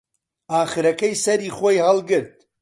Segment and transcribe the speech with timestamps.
[0.53, 2.35] ئاخرەکەی سەری خۆی هەڵگرت